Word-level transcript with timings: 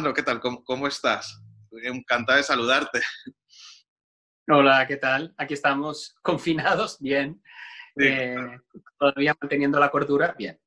Alejandro, 0.00 0.14
¿qué 0.14 0.22
tal? 0.22 0.64
¿Cómo, 0.64 0.86
estás? 0.86 1.42
Encantado 1.82 2.38
de 2.38 2.42
saludarte. 2.42 3.02
Hola, 4.48 4.86
¿qué 4.86 4.96
tal? 4.96 5.34
Aquí 5.36 5.52
estamos 5.52 6.16
confinados, 6.22 6.98
bien. 7.00 7.42
Eh, 7.96 8.34
todavía 8.98 9.36
manteniendo 9.38 9.78
la 9.78 9.90
cordura, 9.90 10.34
bien. 10.38 10.58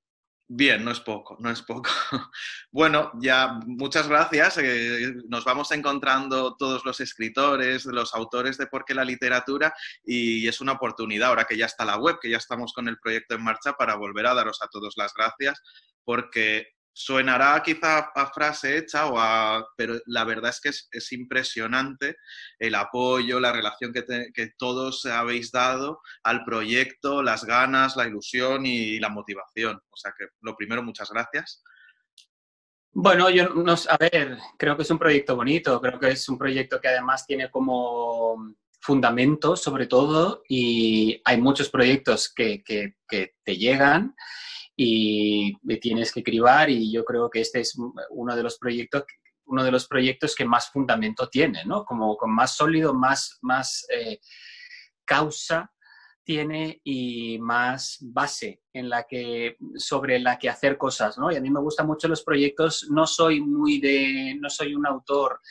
Bien, 0.48 0.86
no 0.86 0.92
es 0.92 1.00
poco, 1.00 1.36
no 1.40 1.50
es 1.50 1.64
poco. 1.64 1.90
Bueno, 2.72 3.12
ya 3.20 3.60
muchas 3.66 4.08
gracias. 4.08 4.60
Eh, 4.60 5.16
nos 5.28 5.46
vamos 5.46 5.72
encontrando 5.72 6.56
todos 6.56 6.86
los 6.86 7.00
escritores, 7.00 7.86
los 7.86 8.14
autores 8.14 8.60
de 8.60 8.68
Por 8.68 8.86
qué 8.86 8.94
la 8.94 9.04
literatura 9.04 9.74
y 10.04 10.48
es 10.48 10.62
una 10.62 10.74
oportunidad 10.74 11.30
ahora 11.30 11.46
que 11.46 11.58
ya 11.58 11.66
está 11.66 11.86
la 11.86 11.98
web, 11.98 12.20
que 12.22 12.30
ya 12.30 12.38
estamos 12.38 12.72
con 12.72 12.88
el 12.88 13.00
proyecto 13.00 13.34
en 13.34 13.44
marcha 13.44 13.74
para 13.74 13.96
volver 13.96 14.28
a 14.28 14.36
daros 14.36 14.62
a 14.62 14.68
todos 14.68 14.94
las 14.96 15.12
gracias 15.16 15.60
porque 16.04 16.68
Suenará 16.96 17.62
quizá 17.64 18.12
a 18.14 18.32
frase 18.32 18.78
hecha, 18.78 19.08
o 19.08 19.18
a, 19.18 19.66
pero 19.76 20.00
la 20.06 20.24
verdad 20.26 20.52
es 20.52 20.62
que 20.62 20.70
es, 20.70 21.12
impresionante 21.12 22.18
el 22.60 22.76
apoyo, 22.76 23.40
la 23.40 23.52
relación 23.52 23.92
que, 23.92 24.52
todos 24.58 25.06
habéis 25.06 25.52
dado 25.52 26.02
al 26.24 26.44
proyecto, 26.46 27.24
las 27.24 27.46
ganas, 27.46 27.96
la 27.96 28.08
ilusión 28.08 28.66
y 28.66 29.00
la 29.00 29.10
motivación. 29.10 29.82
O 29.90 29.98
sea 29.98 30.14
que 30.18 30.28
lo 30.42 30.56
primero, 30.56 30.84
muchas 30.84 31.10
gracias. 31.10 31.64
Bueno, 32.92 33.30
yo 33.32 33.50
no, 33.50 33.74
a 33.74 33.98
ver, 33.98 34.38
creo 34.58 34.78
que 34.78 34.84
es 34.84 34.92
un 34.92 35.00
proyecto 35.00 35.36
bonito, 35.36 35.82
creo 35.82 36.00
que 36.00 36.10
es 36.12 36.30
un 36.30 36.38
proyecto 36.38 36.80
que 36.80 36.90
además 36.90 37.26
tiene 37.26 37.50
como 37.50 38.56
fundamento 38.80 39.56
sobre 39.56 39.88
todo 39.88 40.44
y 40.48 41.20
hay 41.24 41.42
muchos 41.42 41.70
proyectos 41.70 42.32
que 42.32 42.64
te 42.66 43.58
llegan 43.58 44.14
y 44.76 45.56
tienes 45.80 46.12
que 46.12 46.24
cribar 46.24 46.70
y 46.70 46.92
yo 46.92 47.06
creo 47.06 47.30
que 47.30 47.42
este 47.42 47.60
es 47.60 47.78
uno 48.10 48.36
de 48.36 48.44
los 48.44 48.58
proyectos 48.58 49.06
uno 49.46 49.64
de 49.64 49.72
los 49.72 49.88
proyectos 49.88 50.36
que 50.36 50.46
más 50.46 50.70
fundamento 50.72 51.30
tiene, 51.30 51.66
¿no? 51.66 51.86
Como 51.86 52.16
con 52.18 52.34
más 52.34 52.56
sólido, 52.56 52.94
más, 52.94 53.40
más 53.42 53.86
eh, 53.90 54.20
causa 55.06 55.70
tiene 56.24 56.80
y 56.86 57.38
más 57.40 57.98
base 58.02 58.62
en 58.72 58.90
la 58.90 59.04
que, 59.04 59.58
sobre 59.76 60.20
la 60.20 60.40
que 60.40 60.50
hacer 60.50 60.78
cosas, 60.78 61.18
¿no? 61.18 61.32
Y 61.32 61.36
a 61.36 61.42
mí 61.42 61.50
me 61.50 61.60
gustan 61.60 61.86
mucho 61.86 62.08
los 62.08 62.24
proyectos, 62.24 62.88
no 62.90 63.06
soy 63.06 63.42
muy 63.42 63.80
de, 63.82 64.38
no 64.40 64.50
soy 64.50 64.74
un 64.74 64.88
autor 64.88 65.42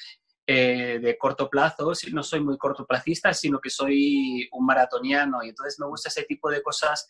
eh, 0.47 0.99
de 1.01 1.19
corto 1.19 1.51
plazo, 1.51 1.93
no 2.13 2.23
soy 2.23 2.41
muy 2.41 2.57
cortoplacista, 2.57 3.35
sino 3.35 3.61
que 3.61 3.69
soy 3.69 4.49
un 4.53 4.65
maratoniano 4.65 5.45
y 5.45 5.51
entonces 5.51 5.79
me 5.79 5.87
gusta 5.87 6.09
ese 6.09 6.25
tipo 6.25 6.51
de 6.51 6.63
cosas 6.63 7.07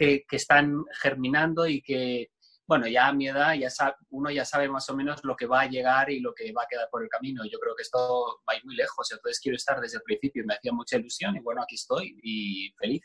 que, 0.00 0.36
están 0.36 0.84
germinando 1.02 1.66
y 1.66 1.82
que, 1.82 2.30
bueno, 2.66 2.86
ya 2.86 3.08
a 3.08 3.12
mi 3.12 3.28
edad 3.28 3.54
ya 3.54 3.68
uno 4.08 4.30
ya 4.30 4.46
sabe 4.46 4.68
más 4.68 4.88
o 4.88 4.96
menos 4.96 5.20
lo 5.24 5.36
que 5.36 5.46
va 5.46 5.62
a 5.62 5.68
llegar 5.68 6.10
y 6.10 6.20
lo 6.20 6.32
que 6.32 6.52
va 6.52 6.62
a 6.62 6.66
quedar 6.66 6.88
por 6.90 7.02
el 7.02 7.08
camino. 7.10 7.42
Yo 7.44 7.58
creo 7.58 7.74
que 7.76 7.82
esto 7.82 8.40
va 8.48 8.54
a 8.54 8.56
ir 8.56 8.64
muy 8.64 8.76
lejos, 8.76 9.10
entonces 9.12 9.40
quiero 9.40 9.56
estar 9.56 9.78
desde 9.80 9.98
el 9.98 10.02
principio. 10.02 10.44
Me 10.46 10.54
hacía 10.54 10.72
mucha 10.72 10.96
ilusión 10.96 11.36
y 11.36 11.40
bueno, 11.40 11.62
aquí 11.62 11.74
estoy 11.74 12.18
y 12.22 12.72
feliz. 12.78 13.02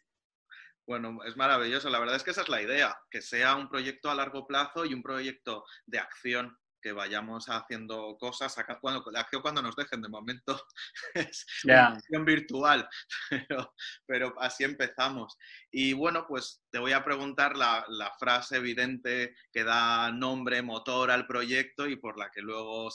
Bueno, 0.87 1.17
es 1.25 1.35
maravilloso. 1.35 1.89
La 1.89 1.99
verdad 1.99 2.15
es 2.15 2.23
que 2.23 2.31
esa 2.31 2.43
es 2.43 2.49
la 2.49 2.61
idea, 2.61 2.95
que 3.09 3.21
sea 3.21 3.55
un 3.55 3.67
proyecto 3.67 4.09
a 4.09 4.15
largo 4.15 4.47
plazo 4.47 4.85
y 4.85 4.93
un 4.93 5.01
proyecto 5.01 5.65
de 5.85 5.99
acción 5.99 6.57
que 6.85 6.91
vayamos 6.91 7.47
haciendo 7.47 8.15
cosas 8.19 8.55
acá 8.59 8.77
cuando, 8.79 9.03
cuando 9.41 9.63
nos 9.63 9.75
dejen 9.75 10.03
de 10.03 10.07
momento 10.07 10.55
es 11.15 11.43
una 11.63 11.87
acción 11.87 12.23
virtual 12.23 12.87
pero, 14.05 14.39
así 14.39 14.63
empezamos. 14.63 15.35
Y 15.71 15.93
bueno 15.93 16.27
pues 16.27 16.63
te 16.69 16.77
voy 16.77 16.91
a 16.91 17.03
preguntar 17.03 17.57
la, 17.57 17.87
frase 18.19 18.57
evidente 18.57 19.35
que 19.51 19.63
da 19.63 20.11
nombre 20.11 20.61
motor 20.61 21.09
al 21.09 21.25
proyecto 21.25 21.87
y 21.87 21.95
por 21.95 22.19
la 22.19 22.29
que 22.29 22.41
luego 22.41 22.91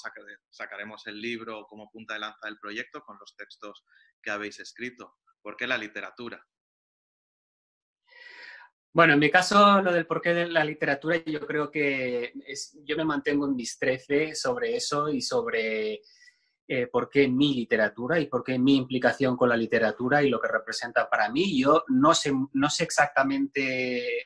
sacaremos 0.50 1.04
el 1.08 1.20
libro 1.20 1.66
como 1.68 1.90
punta 1.90 2.14
de 2.14 2.20
lanza 2.20 2.46
del 2.46 2.60
proyecto 2.60 3.02
con 3.02 3.18
los 3.18 3.34
textos 3.34 3.84
que 4.22 4.30
habéis 4.30 4.60
escrito. 4.60 5.16
¿por 5.42 5.56
qué 5.56 5.66
la 5.66 5.78
literatura? 5.78 6.46
Bueno, 8.92 9.12
en 9.12 9.20
mi 9.20 9.30
caso, 9.30 9.80
lo 9.82 9.92
del 9.92 10.06
porqué 10.06 10.34
de 10.34 10.48
la 10.48 10.64
literatura, 10.64 11.22
yo 11.24 11.46
creo 11.46 11.70
que 11.70 12.32
es, 12.44 12.76
yo 12.84 12.96
me 12.96 13.04
mantengo 13.04 13.46
en 13.46 13.54
mis 13.54 13.78
trece 13.78 14.34
sobre 14.34 14.74
eso 14.74 15.08
y 15.08 15.22
sobre 15.22 16.00
eh, 16.66 16.88
por 16.88 17.08
qué 17.08 17.28
mi 17.28 17.54
literatura 17.54 18.18
y 18.18 18.26
por 18.26 18.42
qué 18.42 18.58
mi 18.58 18.76
implicación 18.76 19.36
con 19.36 19.48
la 19.48 19.56
literatura 19.56 20.22
y 20.22 20.28
lo 20.28 20.40
que 20.40 20.48
representa 20.48 21.08
para 21.08 21.28
mí. 21.30 21.60
Yo 21.60 21.84
no 21.88 22.14
sé, 22.14 22.32
no 22.52 22.68
sé 22.68 22.82
exactamente, 22.82 24.24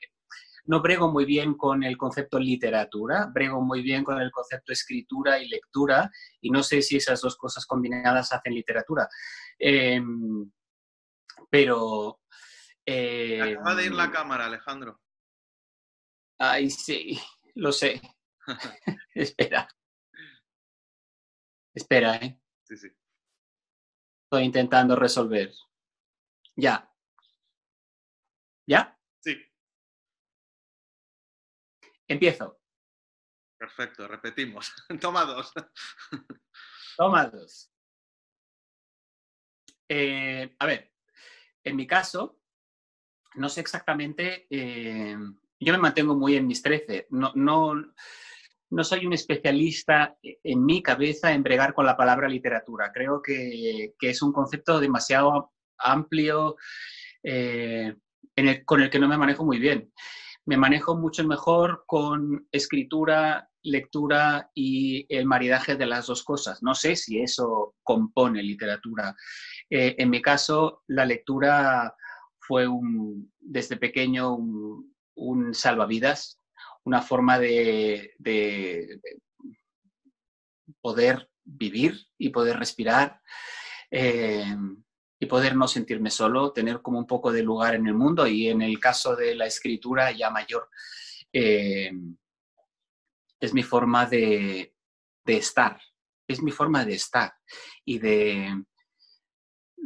no 0.64 0.80
brego 0.80 1.12
muy 1.12 1.26
bien 1.26 1.54
con 1.54 1.84
el 1.84 1.98
concepto 1.98 2.38
literatura, 2.38 3.30
brego 3.32 3.60
muy 3.60 3.82
bien 3.82 4.02
con 4.02 4.18
el 4.18 4.30
concepto 4.30 4.72
escritura 4.72 5.38
y 5.38 5.48
lectura 5.48 6.10
y 6.40 6.50
no 6.50 6.62
sé 6.62 6.80
si 6.80 6.96
esas 6.96 7.20
dos 7.20 7.36
cosas 7.36 7.66
combinadas 7.66 8.32
hacen 8.32 8.54
literatura. 8.54 9.08
Em, 9.58 10.50
pero 11.50 12.20
eh, 12.86 13.40
Acaba 13.40 13.74
de 13.74 13.86
ir 13.86 13.92
la 13.92 14.10
cámara, 14.10 14.46
Alejandro. 14.46 15.00
Ay, 16.38 16.70
sí, 16.70 17.18
lo 17.54 17.72
sé. 17.72 18.00
Espera. 19.14 19.68
Espera, 21.74 22.16
¿eh? 22.16 22.40
Sí, 22.64 22.76
sí. 22.76 22.88
Estoy 24.24 24.44
intentando 24.44 24.96
resolver. 24.96 25.52
Ya. 26.56 26.90
¿Ya? 28.66 28.98
Sí. 29.20 29.36
Empiezo. 32.08 32.60
Perfecto, 33.58 34.06
repetimos. 34.06 34.72
Toma 35.00 35.24
dos. 35.24 35.52
Toma 36.96 37.26
dos. 37.26 37.70
Eh, 39.88 40.54
a 40.58 40.66
ver, 40.66 40.92
en 41.62 41.76
mi 41.76 41.86
caso, 41.86 42.40
no 43.36 43.48
sé 43.48 43.60
exactamente, 43.60 44.46
eh, 44.50 45.16
yo 45.60 45.72
me 45.72 45.78
mantengo 45.78 46.14
muy 46.14 46.36
en 46.36 46.46
mis 46.46 46.62
trece, 46.62 47.06
no, 47.10 47.32
no, 47.34 47.74
no 48.70 48.84
soy 48.84 49.06
un 49.06 49.12
especialista 49.12 50.16
en 50.22 50.64
mi 50.64 50.82
cabeza 50.82 51.32
en 51.32 51.42
bregar 51.42 51.74
con 51.74 51.86
la 51.86 51.96
palabra 51.96 52.28
literatura, 52.28 52.90
creo 52.92 53.22
que, 53.22 53.94
es 54.00 54.22
un 54.22 54.32
concepto 54.32 54.80
demasiado 54.80 55.52
amplio 55.78 56.56
eh, 57.22 57.94
con 58.64 58.82
el 58.82 58.90
que 58.90 58.98
no 58.98 59.08
me 59.08 59.18
manejo 59.18 59.44
muy 59.44 59.58
bien. 59.58 59.92
Me 60.46 60.56
manejo 60.58 60.94
mucho 60.94 61.24
mejor 61.24 61.84
con 61.86 62.46
escritura, 62.52 63.48
lectura 63.62 64.50
y 64.54 65.06
el 65.08 65.24
maridaje 65.24 65.76
de 65.76 65.86
las 65.86 66.06
dos 66.06 66.22
cosas. 66.22 66.62
No 66.62 66.74
sé 66.74 66.96
si 66.96 67.20
eso 67.20 67.76
compone 67.82 68.42
literatura. 68.42 69.16
Eh, 69.70 69.94
en 69.98 70.10
mi 70.10 70.20
caso, 70.20 70.82
la 70.88 71.06
lectura 71.06 71.94
fue 72.46 72.68
un, 72.68 73.32
desde 73.40 73.76
pequeño 73.76 74.34
un, 74.34 75.54
salvavidas, 75.54 76.40
una 76.84 77.00
forma 77.00 77.38
de, 77.38 78.10
poder 80.80 81.30
vivir 81.44 81.98
y 82.18 82.30
poder 82.30 82.58
respirar 82.58 83.20
eh, 83.90 84.56
y 85.18 85.26
poder 85.26 85.56
no 85.56 85.68
sentirme 85.68 86.10
solo, 86.10 86.52
tener 86.52 86.82
como 86.82 86.98
un 86.98 87.06
poco 87.06 87.32
de 87.32 87.42
lugar 87.42 87.74
en 87.74 87.86
el 87.86 87.94
mundo. 87.94 88.26
Y 88.26 88.48
en 88.48 88.60
el 88.60 88.78
caso 88.78 89.16
de 89.16 89.34
la 89.34 89.46
escritura 89.46 90.12
ya 90.12 90.30
mayor, 90.30 90.68
eh, 91.32 91.92
es 93.40 93.54
mi 93.54 93.62
forma 93.62 94.06
de, 94.06 94.74
de 95.24 95.36
estar, 95.36 95.80
es 96.28 96.42
mi 96.42 96.50
forma 96.50 96.84
de 96.84 96.94
estar 96.94 97.34
y 97.84 97.98
de, 97.98 98.64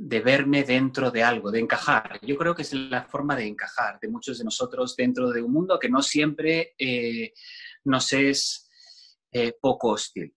de 0.00 0.20
verme 0.20 0.62
dentro 0.62 1.10
de 1.10 1.24
algo, 1.24 1.50
de 1.50 1.58
encajar. 1.58 2.20
Yo 2.22 2.36
creo 2.36 2.54
que 2.54 2.62
es 2.62 2.72
la 2.72 3.04
forma 3.04 3.34
de 3.34 3.46
encajar 3.46 3.98
de 3.98 4.08
muchos 4.08 4.38
de 4.38 4.44
nosotros 4.44 4.94
dentro 4.94 5.30
de 5.30 5.42
un 5.42 5.52
mundo 5.52 5.76
que 5.76 5.88
no 5.88 6.02
siempre 6.02 6.74
eh, 6.78 7.32
nos 7.84 8.12
es 8.12 8.70
eh, 9.32 9.54
poco 9.60 9.88
hostil, 9.88 10.32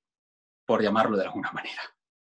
por 0.66 0.82
llamarlo 0.82 1.16
de 1.16 1.26
alguna 1.26 1.52
manera. 1.52 1.82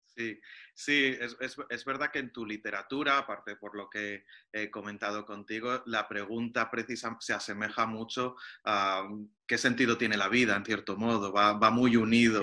Sí, 0.07 0.39
sí, 0.75 1.17
es, 1.19 1.85
verdad 1.87 2.11
que 2.13 2.19
en 2.19 2.31
tu 2.31 2.45
literatura, 2.45 3.17
aparte 3.17 3.57
por 3.57 3.75
lo 3.75 3.89
que 3.89 4.27
he 4.53 4.71
comentado 4.71 5.25
contigo, 5.25 5.83
la 5.87 6.07
pregunta 6.07 6.71
precisa 6.71 7.17
se 7.21 7.33
asemeja 7.33 7.87
mucho 7.87 8.37
a 8.65 9.09
qué 9.47 9.57
sentido 9.57 9.97
tiene 9.97 10.19
la 10.19 10.29
vida, 10.29 10.57
en 10.57 10.65
cierto 10.65 10.99
modo, 10.99 11.33
va, 11.33 11.71
muy 11.71 11.97
unido. 11.97 12.43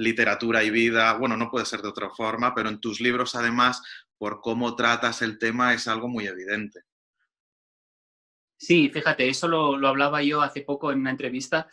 Literatura 0.00 0.64
y 0.64 0.70
vida, 0.70 1.12
bueno, 1.14 1.36
no 1.36 1.50
puede 1.50 1.66
ser 1.66 1.82
de 1.82 1.88
otra 1.88 2.10
forma, 2.10 2.54
pero 2.54 2.68
en 2.68 2.80
tus 2.80 3.00
libros 3.00 3.34
además 3.34 3.82
por 4.18 4.40
cómo 4.40 4.74
tratas 4.74 5.22
el 5.22 5.38
tema 5.38 5.74
es 5.74 5.86
algo 5.88 6.08
muy 6.08 6.26
evidente. 6.26 6.80
Sí, 8.58 8.90
fíjate, 8.90 9.28
eso 9.28 9.48
lo, 9.48 9.86
hablaba 9.86 10.22
yo 10.22 10.42
hace 10.42 10.62
poco 10.62 10.92
en 10.92 11.00
una 11.00 11.10
entrevista, 11.10 11.68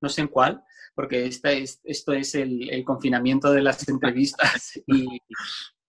no 0.00 0.08
sé 0.08 0.22
en 0.22 0.28
cuál, 0.28 0.62
porque 0.94 1.26
esta 1.26 1.52
es, 1.52 1.80
esto 1.84 2.12
es 2.12 2.34
el, 2.34 2.82
confinamiento 2.84 3.52
de 3.52 3.62
las 3.62 3.88
entrevistas 3.88 4.72
y 4.86 5.20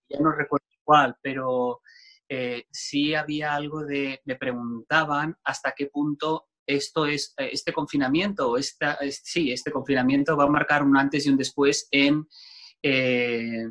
ya 0.08 0.20
no 0.20 0.32
recuerdo 0.32 0.66
cuál, 0.84 1.16
pero 1.22 1.80
eh, 2.28 2.64
sí 2.70 3.14
había 3.14 3.54
algo 3.54 3.84
de, 3.84 4.20
me 4.24 4.36
preguntaban 4.36 5.36
hasta 5.44 5.72
qué 5.76 5.86
punto 5.86 6.48
esto 6.66 7.06
es, 7.06 7.34
este 7.36 7.72
confinamiento, 7.72 8.56
esta, 8.56 8.98
sí, 9.10 9.52
este 9.52 9.70
confinamiento 9.70 10.36
va 10.36 10.44
a 10.44 10.48
marcar 10.48 10.82
un 10.82 10.96
antes 10.96 11.26
y 11.26 11.30
un 11.30 11.36
después 11.36 11.88
en, 11.90 12.26
eh, 12.82 13.70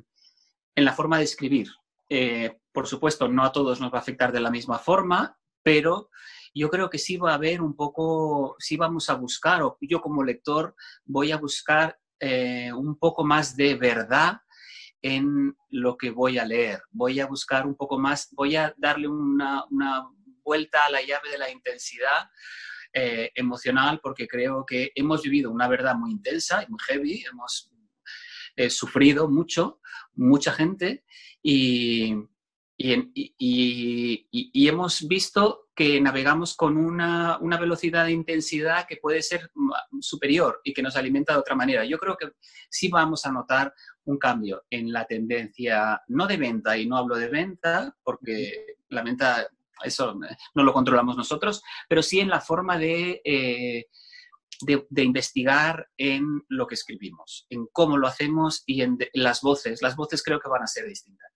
en 0.75 0.85
la 0.85 0.93
forma 0.93 1.17
de 1.17 1.23
escribir. 1.23 1.69
Eh, 2.09 2.57
por 2.73 2.87
supuesto, 2.87 3.27
no 3.27 3.43
a 3.43 3.51
todos 3.51 3.79
nos 3.79 3.91
va 3.91 3.97
a 3.97 4.01
afectar 4.01 4.31
de 4.31 4.41
la 4.41 4.51
misma 4.51 4.79
forma, 4.79 5.37
pero 5.63 6.09
yo 6.53 6.69
creo 6.69 6.89
que 6.89 6.97
sí 6.97 7.17
va 7.17 7.31
a 7.31 7.35
haber 7.35 7.61
un 7.61 7.75
poco, 7.75 8.55
sí 8.59 8.77
vamos 8.77 9.09
a 9.09 9.15
buscar, 9.15 9.63
o 9.63 9.77
yo 9.81 10.01
como 10.01 10.23
lector 10.23 10.75
voy 11.05 11.31
a 11.31 11.37
buscar 11.37 11.97
eh, 12.19 12.71
un 12.73 12.97
poco 12.97 13.23
más 13.23 13.55
de 13.55 13.75
verdad 13.75 14.41
en 15.01 15.55
lo 15.69 15.97
que 15.97 16.11
voy 16.11 16.37
a 16.37 16.45
leer. 16.45 16.81
Voy 16.91 17.19
a 17.19 17.25
buscar 17.25 17.65
un 17.65 17.75
poco 17.75 17.97
más, 17.97 18.29
voy 18.31 18.55
a 18.55 18.73
darle 18.77 19.07
una, 19.07 19.65
vuelta 20.43 20.85
a 20.85 20.91
la 20.91 21.01
llave 21.01 21.29
de 21.31 21.37
la 21.37 21.49
intensidad 21.49 22.29
eh, 22.93 23.31
emocional 23.35 23.99
porque 24.01 24.27
creo 24.27 24.65
que 24.65 24.91
hemos 24.95 25.21
vivido 25.21 25.51
una 25.51 25.67
verdad 25.67 25.95
muy 25.95 26.11
intensa 26.11 26.63
y 26.63 26.69
muy 26.69 26.79
heavy, 26.87 27.23
hemos 27.31 27.71
eh, 28.55 28.69
sufrido 28.69 29.29
mucho, 29.29 29.79
mucha 30.13 30.51
gente 30.51 31.03
y, 31.41 32.15
y, 32.77 34.67
hemos 34.67 35.07
visto 35.07 35.69
que 35.75 36.01
navegamos 36.01 36.55
con 36.55 36.77
una, 36.77 37.37
una, 37.39 37.57
velocidad 37.57 38.05
de 38.05 38.11
intensidad 38.11 38.85
que 38.87 38.97
puede 38.97 39.21
ser 39.21 39.51
superior 39.99 40.61
y 40.63 40.73
que 40.73 40.81
nos 40.81 40.95
alimenta 40.95 41.33
de 41.33 41.39
otra 41.39 41.55
manera. 41.55 41.85
Yo 41.85 41.97
creo 41.97 42.17
que 42.17 42.31
sí 42.69 42.89
vamos 42.89 43.25
a 43.25 43.31
notar 43.31 43.73
un 44.05 44.17
cambio 44.17 44.63
en 44.69 44.91
la 44.91 45.05
tendencia, 45.05 46.01
no 46.07 46.27
de 46.27 46.37
venta, 46.37 46.77
y 46.77 46.87
no 46.87 46.97
hablo 46.97 47.15
de 47.15 47.29
venta, 47.29 47.95
porque 48.03 48.77
la 48.89 49.03
venta, 49.03 49.47
eso 49.83 50.15
no 50.55 50.63
lo 50.63 50.73
controlamos 50.73 51.17
nosotros, 51.17 51.61
pero 51.87 52.01
sí 52.01 52.19
en 52.19 52.29
la 52.29 52.41
forma 52.41 52.77
de, 52.77 53.21
eh, 53.23 53.85
de, 54.61 55.03
investigar 55.03 55.89
en 55.97 56.43
lo 56.49 56.67
que 56.67 56.75
escribimos, 56.75 57.45
en 57.49 57.67
cómo 57.71 57.97
lo 57.97 58.07
hacemos 58.07 58.63
y 58.65 58.81
en 58.81 58.97
las 59.13 59.41
voces. 59.41 59.81
Las 59.81 59.95
voces 59.95 60.23
creo 60.23 60.39
que 60.39 60.49
van 60.49 60.63
a 60.63 60.67
ser 60.67 60.87
distintas. 60.87 61.30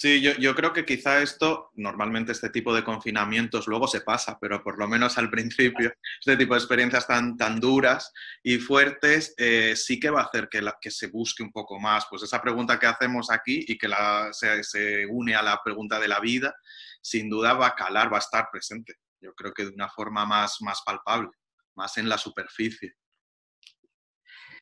Sí, 0.00 0.22
yo, 0.22 0.54
creo 0.54 0.72
que 0.72 0.86
quizá 0.86 1.20
esto, 1.20 1.72
normalmente 1.74 2.32
este 2.32 2.48
tipo 2.48 2.74
de 2.74 2.82
confinamientos 2.82 3.66
luego 3.66 3.86
se 3.86 4.00
pasa, 4.00 4.38
pero 4.40 4.62
por 4.64 4.78
lo 4.78 4.88
menos 4.88 5.18
al 5.18 5.28
principio, 5.30 5.92
este 6.18 6.38
tipo 6.38 6.54
de 6.54 6.60
experiencias 6.60 7.06
tan, 7.06 7.36
tan 7.36 7.60
duras 7.60 8.10
y 8.42 8.56
fuertes 8.56 9.34
eh, 9.36 9.76
sí 9.76 10.00
que 10.00 10.08
va 10.08 10.22
a 10.22 10.24
hacer 10.24 10.48
que, 10.48 10.66
que 10.80 10.90
se 10.90 11.08
busque 11.08 11.42
un 11.42 11.52
poco 11.52 11.78
más. 11.78 12.06
Pues 12.08 12.22
esa 12.22 12.40
pregunta 12.40 12.78
que 12.78 12.86
hacemos 12.86 13.30
aquí 13.30 13.62
y 13.68 13.76
que 13.76 13.88
la, 13.88 14.30
se, 14.32 14.64
se 14.64 15.04
une 15.04 15.34
a 15.34 15.42
la 15.42 15.60
pregunta 15.62 16.00
de 16.00 16.08
la 16.08 16.18
vida, 16.18 16.54
sin 17.02 17.28
duda 17.28 17.52
va 17.52 17.66
a 17.66 17.74
calar, 17.74 18.10
va 18.10 18.16
a 18.16 18.20
estar 18.20 18.48
presente. 18.50 18.94
Yo 19.20 19.34
creo 19.34 19.52
que 19.52 19.64
de 19.66 19.74
una 19.74 19.90
forma 19.90 20.24
más, 20.24 20.62
más 20.62 20.80
palpable, 20.80 21.28
más 21.74 21.98
en 21.98 22.08
la 22.08 22.16
superficie. 22.16 22.94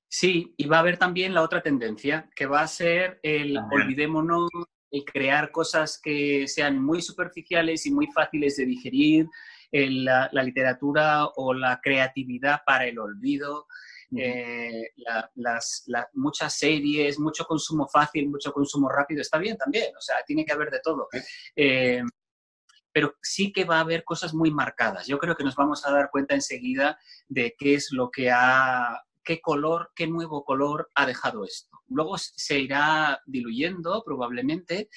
Sí, 0.09 0.53
y 0.57 0.67
va 0.67 0.79
a 0.79 0.81
haber 0.81 0.99
también 0.99 1.33
la 1.33 1.43
otra 1.43 1.63
tendencia, 1.63 2.29
que 2.35 2.47
va 2.47 2.63
a 2.63 2.67
ser 2.67 3.21
el 3.23 3.57
olvidémonos 3.57 4.51
el 4.91 5.05
crear 5.05 5.51
cosas 5.51 6.01
que 6.03 6.47
sean 6.49 6.83
muy 6.83 7.03
superficiales 7.03 7.87
y 7.87 7.91
muy 7.91 8.07
fáciles 8.09 8.57
de 8.57 8.67
digerir, 8.67 9.27
la, 9.71 10.31
literatura 10.33 11.27
o 11.27 11.53
la 11.53 11.81
creatividad 11.83 12.61
para 12.65 12.87
el 12.87 12.99
olvido, 12.99 13.67
eh, 14.17 14.91
las, 15.35 15.85
muchas 16.15 16.55
series, 16.55 17.19
mucho 17.19 17.45
consumo 17.45 17.87
fácil, 17.87 18.31
mucho 18.31 18.53
consumo 18.53 18.89
rápido, 18.89 19.21
está 19.21 19.39
bien 19.39 19.57
también, 19.57 19.95
o 19.97 20.01
sea, 20.01 20.17
tiene 20.27 20.45
que 20.45 20.53
haber 20.53 20.71
de 20.71 20.81
todo. 20.83 21.09
Eh, 21.55 22.03
pero 22.91 23.15
sí 23.23 23.53
que 23.53 23.65
va 23.65 23.77
a 23.77 23.81
haber 23.81 24.03
cosas 24.03 24.33
muy 24.35 24.51
marcadas. 24.51 25.07
Yo 25.07 25.19
creo 25.19 25.37
que 25.37 25.45
nos 25.45 25.55
vamos 25.55 25.87
a 25.87 25.93
dar 25.93 26.11
cuenta 26.11 26.35
enseguida 26.35 26.99
de 27.29 27.55
qué 27.57 27.75
es 27.75 27.93
lo 27.93 28.11
que 28.11 28.31
ha 28.31 29.05
qué 29.29 29.43
color, 29.43 29.93
qué 29.95 30.07
nuevo 30.07 30.43
color 30.43 30.89
ha 30.95 31.05
dejado 31.05 31.45
esto. 31.45 31.83
Luego 31.89 32.17
se 32.17 32.61
irá 32.61 33.21
diluyendo 33.27 34.03
probablemente. 34.03 34.89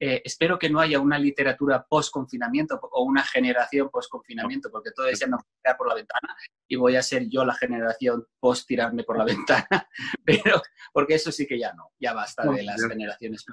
Eh, 0.00 0.22
espero 0.24 0.58
que 0.58 0.68
no 0.68 0.80
haya 0.80 0.98
una 0.98 1.20
literatura 1.20 1.86
post-confinamiento 1.88 2.80
o 2.82 3.04
una 3.04 3.22
generación 3.22 3.88
post-confinamiento, 3.88 4.72
porque 4.72 4.90
todo 4.90 5.06
eso 5.06 5.26
me 5.26 5.36
va 5.36 5.38
a 5.38 5.62
tirar 5.62 5.76
por 5.76 5.88
la 5.88 5.94
ventana 5.94 6.36
y 6.66 6.74
voy 6.74 6.96
a 6.96 7.02
ser 7.02 7.28
yo 7.28 7.44
la 7.44 7.54
generación 7.54 8.26
post-tirarme 8.40 9.04
por 9.04 9.18
la 9.18 9.24
ventana. 9.36 9.88
Pero, 10.24 10.60
porque 10.92 11.14
eso 11.14 11.30
sí 11.30 11.46
que 11.46 11.56
ya 11.56 11.72
no, 11.72 11.92
ya 12.00 12.12
basta 12.12 12.42
de 12.42 12.64
las 12.64 12.84
generaciones 12.84 13.44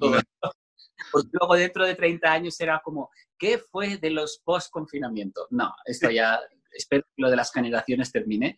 Todo 0.00 0.20
Porque 1.12 1.28
luego 1.30 1.54
dentro 1.54 1.86
de 1.86 1.94
30 1.94 2.32
años 2.32 2.56
será 2.56 2.80
como, 2.82 3.10
¿qué 3.38 3.58
fue 3.58 3.98
de 3.98 4.10
los 4.10 4.40
post-confinamiento? 4.44 5.46
No, 5.50 5.72
esto 5.84 6.10
ya 6.10 6.40
espero 6.76 7.02
que 7.04 7.22
lo 7.22 7.30
de 7.30 7.36
las 7.36 7.52
generaciones 7.52 8.12
termine. 8.12 8.56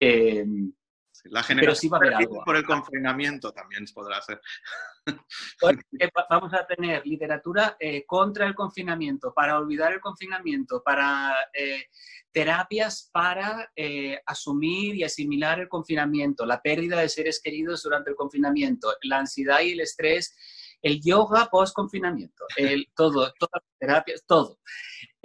Eh, 0.00 0.44
la 1.24 1.42
generación 1.42 1.60
pero 1.60 1.74
sí 1.74 1.88
va 1.88 1.96
a 1.96 2.00
haber 2.00 2.14
algo. 2.14 2.44
por 2.44 2.56
el 2.56 2.64
confinamiento 2.64 3.52
también 3.52 3.84
podrá 3.92 4.20
ser. 4.22 4.40
vamos 6.30 6.54
a 6.54 6.66
tener 6.66 7.04
literatura 7.04 7.76
eh, 7.80 8.04
contra 8.06 8.46
el 8.46 8.54
confinamiento, 8.54 9.34
para 9.34 9.58
olvidar 9.58 9.92
el 9.92 10.00
confinamiento, 10.00 10.82
para 10.84 11.34
eh, 11.52 11.86
terapias 12.30 13.10
para 13.12 13.72
asumir 14.26 14.94
y 14.94 15.04
asimilar 15.04 15.58
el 15.58 15.68
confinamiento, 15.68 16.46
la 16.46 16.60
pérdida 16.60 17.00
de 17.00 17.08
seres 17.08 17.40
queridos 17.42 17.82
durante 17.82 18.10
el 18.10 18.16
confinamiento, 18.16 18.94
la 19.02 19.18
ansiedad 19.18 19.60
y 19.60 19.72
el 19.72 19.80
estrés 19.80 20.36
el 20.82 21.00
yoga 21.02 21.48
post-confinamiento, 21.50 22.44
todo, 22.94 23.32
todas 23.38 23.62
las 23.62 23.78
terapias, 23.78 24.24
todo. 24.26 24.58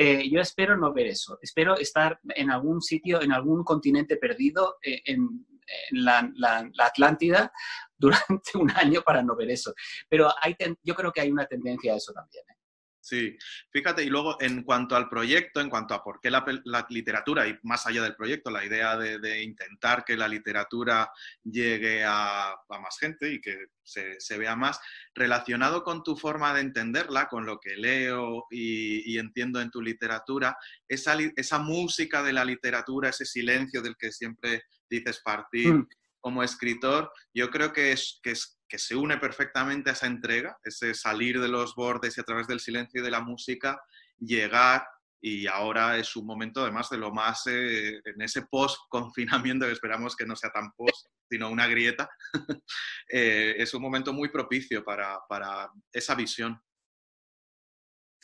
Eh, 0.03 0.27
yo 0.31 0.41
espero 0.41 0.75
no 0.75 0.91
ver 0.91 1.05
eso. 1.05 1.37
Espero 1.43 1.77
estar 1.77 2.19
en 2.23 2.49
algún 2.49 2.81
sitio, 2.81 3.21
en 3.21 3.31
algún 3.31 3.63
continente 3.63 4.17
perdido, 4.17 4.77
eh, 4.81 4.99
en, 5.05 5.45
la, 5.91 6.31
Atlántida, 6.79 7.51
durante 7.97 8.57
un 8.57 8.71
año 8.71 9.03
para 9.03 9.21
no 9.21 9.35
ver 9.35 9.51
eso. 9.51 9.75
Pero 10.09 10.33
hay 10.41 10.55
yo 10.81 10.95
creo 10.95 11.11
que 11.11 11.21
hay 11.21 11.31
una 11.31 11.45
tendencia 11.45 11.93
a 11.93 11.97
eso 11.97 12.13
también. 12.13 12.43
¿eh? 12.49 12.60
Sí, 13.03 13.35
fíjate, 13.71 14.03
y 14.03 14.09
luego 14.09 14.37
en 14.39 14.61
cuanto 14.61 14.95
al 14.95 15.09
proyecto, 15.09 15.59
en 15.59 15.71
cuanto 15.71 15.95
a 15.95 16.03
por 16.03 16.21
qué 16.21 16.29
la, 16.29 16.45
literatura, 16.87 17.47
y 17.47 17.57
más 17.63 17.87
allá 17.87 18.03
del 18.03 18.15
proyecto, 18.15 18.51
la 18.51 18.63
idea 18.63 18.95
de, 18.95 19.41
intentar 19.41 20.05
que 20.05 20.15
la 20.15 20.27
literatura 20.27 21.11
llegue 21.43 22.03
a, 22.05 22.55
más 22.69 22.99
gente 22.99 23.33
y 23.33 23.41
que 23.41 23.57
se, 23.83 24.37
vea 24.37 24.55
más, 24.55 24.79
relacionado 25.15 25.83
con 25.83 26.03
tu 26.03 26.15
forma 26.15 26.53
de 26.53 26.61
entenderla, 26.61 27.27
con 27.27 27.43
lo 27.43 27.59
que 27.59 27.75
leo 27.75 28.45
y, 28.51 29.17
entiendo 29.17 29.59
en 29.59 29.71
tu 29.71 29.81
literatura, 29.81 30.55
esa, 30.87 31.17
esa, 31.35 31.57
música 31.57 32.21
de 32.21 32.33
la 32.33 32.45
literatura, 32.45 33.09
ese 33.09 33.25
silencio 33.25 33.81
del 33.81 33.97
que 33.97 34.11
siempre 34.11 34.63
dices 34.87 35.21
partir. 35.23 35.73
Mm. 35.73 35.87
Como 36.23 36.43
escritor, 36.43 37.11
yo 37.33 37.49
creo 37.49 37.73
que 37.73 37.93
es, 37.93 38.19
que 38.21 38.29
es 38.29 38.60
que 38.71 38.79
se 38.79 38.95
une 38.95 39.17
perfectamente 39.17 39.89
a 39.89 39.93
esa 39.93 40.07
entrega, 40.07 40.57
ese 40.63 40.93
salir 40.93 41.41
de 41.41 41.49
los 41.49 41.75
bordes 41.75 42.17
y 42.17 42.21
a 42.21 42.23
través 42.23 42.47
del 42.47 42.61
silencio 42.61 43.01
y 43.01 43.03
de 43.03 43.11
la 43.11 43.19
música, 43.19 43.81
llegar 44.17 44.87
y 45.19 45.45
ahora 45.45 45.97
es 45.97 46.15
un 46.15 46.25
momento 46.25 46.61
además 46.61 46.89
de 46.89 46.97
lo 46.97 47.11
más 47.11 47.45
eh, 47.47 47.99
en 48.05 48.21
ese 48.21 48.43
post-confinamiento, 48.43 49.65
que 49.65 49.73
esperamos 49.73 50.15
que 50.15 50.25
no 50.25 50.37
sea 50.37 50.51
tan 50.51 50.71
post, 50.71 51.07
sino 51.29 51.49
una 51.49 51.67
grieta, 51.67 52.09
eh, 53.11 53.55
es 53.57 53.73
un 53.73 53.81
momento 53.81 54.13
muy 54.13 54.29
propicio 54.29 54.85
para, 54.85 55.19
para, 55.27 55.69
esa 55.91 56.15
visión. 56.15 56.57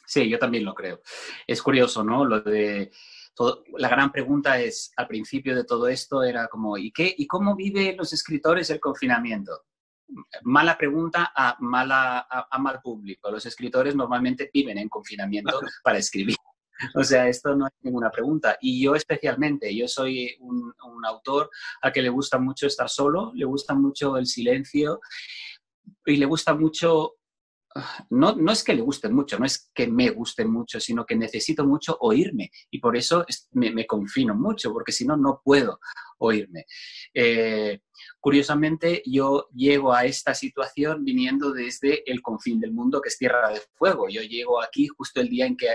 Sí, 0.06 0.30
yo 0.30 0.40
también 0.40 0.64
lo 0.64 0.74
creo. 0.74 1.02
Es 1.46 1.62
curioso, 1.62 2.06
¿no? 2.06 2.24
Lo 2.24 2.40
de 2.40 2.90
la 3.78 3.90
gran 3.90 4.14
pregunta 4.14 4.60
es, 4.62 4.94
al 4.96 5.08
principio 5.08 5.54
de 5.56 5.66
todo 5.66 5.90
esto 5.90 6.24
era 6.24 6.48
como, 6.48 6.78
¿y 6.78 6.92
qué? 6.94 7.14
¿Y 7.18 7.28
cómo 7.28 7.54
viven 7.54 7.98
los 7.98 8.14
escritores 8.14 8.70
el 8.70 8.80
confinamiento? 8.80 9.67
Mala 10.44 10.78
pregunta 10.78 11.32
a, 11.36 11.58
mala, 11.60 12.28
a, 12.30 12.58
mal 12.60 12.82
público. 12.82 13.32
Los 13.32 13.46
escritores 13.46 13.96
normalmente 13.96 14.50
viven 14.54 14.78
en 14.78 14.90
confinamiento 14.90 15.60
para 15.84 15.98
escribir. 15.98 16.36
O 16.94 17.04
sea, 17.04 17.28
esto 17.28 17.56
no 17.56 17.66
es 17.68 17.74
ninguna 17.82 18.12
pregunta. 18.12 18.58
Y 18.62 18.84
yo 18.84 18.96
especialmente, 18.96 19.76
yo 19.76 19.88
soy 19.88 20.36
un, 20.40 20.74
un, 20.84 21.06
autor 21.06 21.50
a 21.82 21.92
que 21.92 22.02
le 22.02 22.10
gusta 22.10 22.38
mucho 22.38 22.68
estar 22.68 22.88
solo, 22.88 23.32
le 23.34 23.46
gusta 23.46 23.74
mucho 23.74 24.18
el 24.18 24.28
silencio 24.28 25.00
y 26.06 26.18
le 26.18 26.26
gusta 26.26 26.54
mucho 26.54 27.18
no, 28.10 28.36
no 28.36 28.52
es 28.52 28.64
que 28.64 28.74
le 28.74 28.82
gusten 28.82 29.14
mucho, 29.14 29.38
no 29.40 29.46
es 29.46 29.70
que 29.74 29.88
me 29.88 30.10
gusten 30.10 30.52
mucho, 30.52 30.80
sino 30.80 31.06
que 31.06 31.16
necesito 31.16 31.66
mucho 31.66 31.98
oírme 32.02 32.52
y 32.72 32.80
por 32.80 32.98
eso 32.98 33.26
me, 33.52 33.86
confino 33.86 34.36
mucho, 34.36 34.72
porque 34.72 34.92
si 34.92 35.06
no, 35.06 35.18
no 35.18 35.42
puedo 35.44 35.80
oírme. 36.20 36.66
Eh, 37.14 37.80
curiosamente, 38.28 39.04
yo 39.06 39.48
llego 39.56 39.94
a 39.94 40.04
esta 40.04 40.34
situación 40.34 41.06
viniendo 41.06 41.54
desde 41.54 42.04
el 42.12 42.22
confín 42.22 42.60
del 42.60 42.74
mundo, 42.74 43.00
que 43.00 43.08
es 43.08 43.18
Tierra 43.18 43.48
de 43.48 43.62
Fuego. 43.76 44.10
Yo 44.10 44.22
llego 44.22 44.62
aquí 44.62 44.86
justo 44.90 45.22
el 45.22 45.30
día 45.30 45.46
en 45.46 45.56
que 45.56 45.70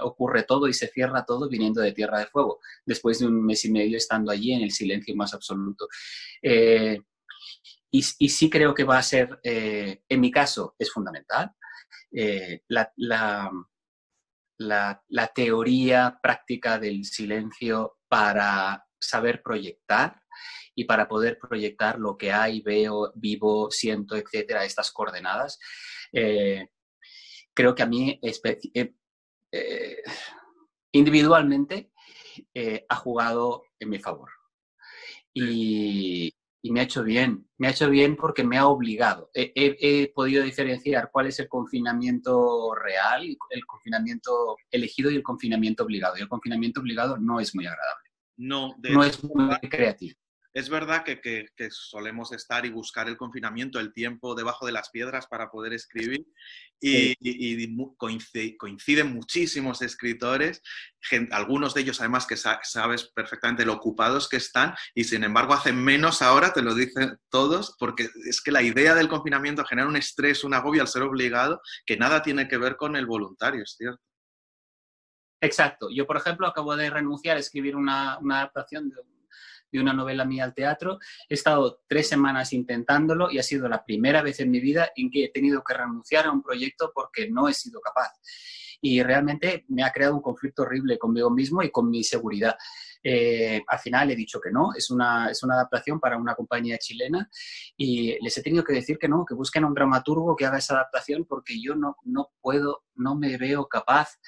ocurre 0.00 0.44
todo 0.44 0.66
y 0.66 0.72
se 0.72 0.86
cierra 0.86 1.26
todo 1.26 1.46
viniendo 1.46 1.82
de 1.82 1.92
Tierra 1.92 2.20
de 2.20 2.26
Fuego, 2.28 2.58
después 2.86 3.18
de 3.18 3.26
un 3.26 3.44
mes 3.44 3.66
y 3.66 3.70
medio 3.70 3.98
estando 3.98 4.32
allí 4.32 4.54
en 4.54 4.62
el 4.62 4.70
silencio 4.70 5.14
más 5.14 5.34
absoluto. 5.34 5.86
Eh, 6.40 7.02
y, 7.90 8.02
sí 8.02 8.48
creo 8.48 8.72
que 8.72 8.84
va 8.84 8.96
a 8.96 9.02
ser, 9.02 9.38
eh, 9.42 10.04
en 10.08 10.20
mi 10.22 10.30
caso, 10.30 10.74
es 10.78 10.90
fundamental. 10.90 11.50
Eh, 12.10 12.62
la, 12.68 12.90
la, 14.56 15.32
teoría 15.34 16.18
práctica 16.22 16.78
del 16.78 17.04
silencio 17.04 17.98
para 18.08 18.86
saber 18.98 19.42
proyectar 19.42 20.23
y 20.74 20.84
para 20.84 21.08
poder 21.08 21.38
proyectar 21.38 21.98
lo 21.98 22.16
que 22.16 22.32
hay, 22.32 22.60
veo, 22.60 23.12
vivo, 23.14 23.70
siento, 23.70 24.16
etcétera, 24.16 24.64
estas 24.64 24.90
coordenadas. 24.90 25.58
Eh, 26.12 26.68
creo 27.52 27.74
que 27.74 27.82
a 27.82 27.86
mí 27.86 28.20
eh, 28.22 28.94
eh, 29.52 30.02
individualmente 30.92 31.90
ha 32.88 32.96
jugado 32.96 33.64
en 33.78 33.90
mi 33.90 33.98
favor. 33.98 34.30
Y, 35.32 36.32
y 36.64 36.72
me 36.72 36.80
ha 36.80 36.84
hecho 36.84 37.04
bien. 37.04 37.46
Me 37.58 37.66
ha 37.66 37.72
hecho 37.72 37.90
bien 37.90 38.16
porque 38.16 38.42
me 38.42 38.56
ha 38.56 38.66
obligado. 38.66 39.30
He, 39.34 40.10
podido 40.14 40.42
diferenciar 40.42 41.10
cuál 41.12 41.26
es 41.26 41.38
el 41.38 41.46
confinamiento 41.46 42.74
real, 42.74 43.22
el 43.50 43.66
confinamiento 43.66 44.56
elegido 44.70 45.10
y 45.10 45.16
el 45.16 45.22
confinamiento 45.22 45.84
obligado. 45.84 46.16
Y 46.16 46.22
el 46.22 46.28
confinamiento 46.28 46.80
obligado 46.80 47.18
no 47.18 47.38
es 47.38 47.54
muy 47.54 47.66
agradable. 47.66 48.08
No, 48.38 48.74
no 48.78 49.04
es 49.04 49.22
muy 49.22 49.58
creativo. 49.68 50.18
Es 50.54 50.68
verdad 50.68 51.02
que, 51.02 51.48
solemos 51.70 52.30
estar 52.30 52.64
y 52.64 52.70
buscar 52.70 53.08
el 53.08 53.16
confinamiento, 53.16 53.80
el 53.80 53.92
tiempo 53.92 54.36
debajo 54.36 54.64
de 54.64 54.70
las 54.70 54.88
piedras 54.88 55.26
para 55.26 55.50
poder 55.50 55.72
escribir 55.72 56.24
y, 56.80 57.16
coinciden 58.56 59.12
muchísimos 59.12 59.82
escritores, 59.82 60.62
algunos 61.32 61.74
de 61.74 61.80
ellos 61.80 61.98
además 62.00 62.24
que 62.24 62.36
sabes 62.36 63.10
perfectamente 63.12 63.64
lo 63.64 63.72
ocupados 63.72 64.28
que 64.28 64.36
están 64.36 64.76
y 64.94 65.02
sin 65.02 65.24
embargo 65.24 65.54
hacen 65.54 65.82
menos 65.82 66.22
ahora, 66.22 66.52
te 66.52 66.62
lo 66.62 66.76
dicen 66.76 67.18
todos, 67.30 67.74
porque 67.76 68.08
es 68.24 68.40
que 68.40 68.52
la 68.52 68.62
idea 68.62 68.94
del 68.94 69.08
confinamiento 69.08 69.64
genera 69.64 69.88
un 69.88 69.96
estrés, 69.96 70.44
un 70.44 70.54
agobio 70.54 70.82
al 70.82 70.88
ser 70.88 71.02
obligado 71.02 71.60
que 71.84 71.96
nada 71.96 72.22
tiene 72.22 72.46
que 72.46 72.58
ver 72.58 72.76
con 72.76 72.94
el 72.94 73.06
voluntario, 73.06 73.64
es 73.64 73.74
cierto. 73.76 74.00
Exacto. 75.40 75.88
Yo, 75.92 76.06
por 76.06 76.16
ejemplo, 76.16 76.46
acabo 76.46 76.76
de 76.76 76.88
renunciar 76.90 77.36
a 77.36 77.40
escribir 77.40 77.74
una, 77.74 78.18
una 78.18 78.38
adaptación 78.38 78.88
de 78.88 78.96
de 79.74 79.80
una 79.80 79.92
novela 79.92 80.24
mía 80.24 80.44
al 80.44 80.54
teatro. 80.54 80.98
He 81.28 81.34
estado 81.34 81.80
tres 81.88 82.08
semanas 82.08 82.52
intentándolo 82.52 83.30
y 83.30 83.38
ha 83.38 83.42
sido 83.42 83.68
la 83.68 83.84
primera 83.84 84.22
vez 84.22 84.38
en 84.38 84.50
mi 84.50 84.60
vida 84.60 84.90
en 84.94 85.10
que 85.10 85.24
he 85.24 85.28
tenido 85.30 85.64
que 85.64 85.74
renunciar 85.74 86.26
a 86.26 86.30
un 86.30 86.42
proyecto 86.42 86.92
porque 86.94 87.28
no 87.28 87.48
he 87.48 87.54
sido 87.54 87.80
capaz. 87.80 88.12
Y 88.80 89.02
realmente 89.02 89.64
me 89.68 89.82
ha 89.82 89.90
creado 89.90 90.14
un 90.14 90.22
conflicto 90.22 90.62
horrible 90.62 90.96
conmigo 90.96 91.28
mismo 91.28 91.62
y 91.62 91.70
con 91.70 91.90
mi 91.90 92.04
seguridad. 92.04 92.56
Eh, 93.02 93.62
al 93.66 93.78
final 93.80 94.10
he 94.12 94.16
dicho 94.16 94.40
que 94.40 94.50
no, 94.50 94.70
es 94.76 94.90
una, 94.90 95.28
es 95.30 95.42
una 95.42 95.54
adaptación 95.54 95.98
para 95.98 96.16
una 96.16 96.34
compañía 96.34 96.78
chilena 96.78 97.28
y 97.76 98.16
les 98.22 98.38
he 98.38 98.42
tenido 98.42 98.62
que 98.62 98.74
decir 98.74 98.96
que 98.96 99.08
no, 99.08 99.24
que 99.26 99.34
busquen 99.34 99.64
a 99.64 99.66
un 99.66 99.74
dramaturgo 99.74 100.36
que 100.36 100.46
haga 100.46 100.58
esa 100.58 100.74
adaptación 100.74 101.24
porque 101.24 101.60
yo 101.60 101.74
no, 101.74 101.96
no 102.04 102.30
puedo, 102.40 102.84
no 102.94 103.16
me 103.16 103.36
veo 103.36 103.66
capaz 103.68 104.18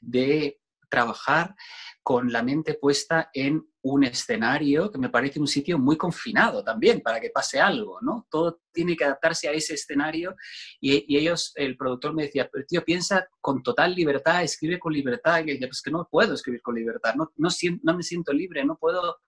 de 0.00 0.60
trabajar 0.88 1.56
con 2.02 2.32
la 2.32 2.42
mente 2.42 2.74
puesta 2.74 3.30
en 3.32 3.64
un 3.82 4.04
escenario 4.04 4.90
que 4.90 4.98
me 4.98 5.08
parece 5.08 5.40
un 5.40 5.46
sitio 5.46 5.78
muy 5.78 5.96
confinado 5.96 6.62
también 6.62 7.00
para 7.00 7.20
que 7.20 7.30
pase 7.30 7.60
algo, 7.60 7.98
¿no? 8.00 8.26
Todo 8.30 8.60
tiene 8.72 8.96
que 8.96 9.04
adaptarse 9.04 9.48
a 9.48 9.52
ese 9.52 9.74
escenario 9.74 10.36
y, 10.80 11.16
ellos, 11.16 11.52
el 11.56 11.76
productor 11.76 12.14
me 12.14 12.24
decía, 12.24 12.48
pero 12.52 12.64
tío, 12.66 12.84
piensa 12.84 13.28
con 13.40 13.62
total 13.62 13.94
libertad, 13.94 14.42
escribe 14.42 14.78
con 14.78 14.92
libertad. 14.92 15.44
Y 15.44 15.60
yo 15.60 15.68
pues 15.68 15.82
que 15.82 15.90
no 15.90 16.08
puedo 16.10 16.34
escribir 16.34 16.62
con 16.62 16.74
libertad, 16.74 17.14
no, 17.14 17.32
no, 17.36 17.48
no 17.82 17.96
me 17.96 18.02
siento 18.02 18.32
libre, 18.32 18.64
no 18.64 18.76
puedo, 18.76 19.18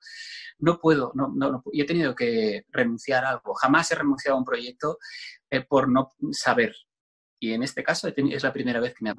no 0.58 0.78
puedo, 0.78 1.12
no, 1.14 1.32
no, 1.34 1.62
yo 1.72 1.84
he 1.84 1.86
tenido 1.86 2.14
que 2.14 2.64
renunciar 2.70 3.24
a 3.24 3.30
algo. 3.30 3.54
Jamás 3.54 3.90
he 3.90 3.96
renunciado 3.96 4.36
a 4.36 4.38
un 4.38 4.44
proyecto 4.44 4.98
eh, 5.50 5.62
por 5.62 5.88
no 5.88 6.10
saber. 6.32 6.74
Y 7.40 7.52
en 7.52 7.62
este 7.62 7.82
caso 7.82 8.08
es 8.08 8.42
la 8.42 8.52
primera 8.52 8.80
vez 8.80 8.94
que 8.94 9.04
me 9.04 9.10
ha 9.10 9.14